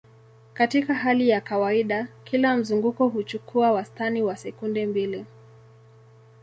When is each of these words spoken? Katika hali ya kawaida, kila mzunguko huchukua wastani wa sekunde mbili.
Katika 0.53 0.93
hali 0.93 1.29
ya 1.29 1.41
kawaida, 1.41 2.07
kila 2.23 2.57
mzunguko 2.57 3.07
huchukua 3.07 3.71
wastani 3.71 4.21
wa 4.21 4.35
sekunde 4.35 4.85
mbili. 4.85 5.25